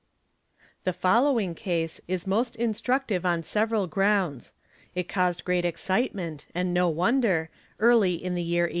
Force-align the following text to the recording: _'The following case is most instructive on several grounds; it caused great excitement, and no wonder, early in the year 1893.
_'The 0.83 0.93
following 0.93 1.53
case 1.53 2.01
is 2.07 2.25
most 2.25 2.55
instructive 2.55 3.23
on 3.23 3.43
several 3.43 3.85
grounds; 3.85 4.51
it 4.95 5.07
caused 5.07 5.45
great 5.45 5.63
excitement, 5.63 6.47
and 6.55 6.73
no 6.73 6.89
wonder, 6.89 7.51
early 7.79 8.13
in 8.15 8.33
the 8.33 8.41
year 8.41 8.63
1893. 8.63 8.69